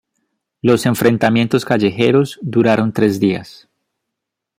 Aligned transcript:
Los 0.63 0.87
enfrentamientos 0.87 1.63
callejeros 1.63 2.39
duraron 2.41 2.91
tres 2.91 3.19
días. 3.19 3.69